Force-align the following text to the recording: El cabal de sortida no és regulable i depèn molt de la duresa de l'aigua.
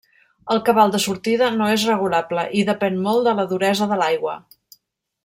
El 0.53 0.61
cabal 0.69 0.93
de 0.95 1.01
sortida 1.03 1.49
no 1.59 1.67
és 1.73 1.85
regulable 1.91 2.47
i 2.63 2.67
depèn 2.71 2.97
molt 3.05 3.29
de 3.29 3.35
la 3.41 3.49
duresa 3.53 3.89
de 3.93 4.01
l'aigua. 4.05 4.35